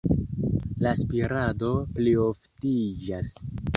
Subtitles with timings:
[0.85, 1.69] La spirado
[1.99, 3.35] plioftiĝas.